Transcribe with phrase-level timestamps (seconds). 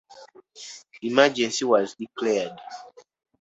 [1.03, 2.59] Emergency was declared.